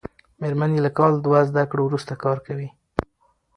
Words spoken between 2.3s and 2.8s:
کوي.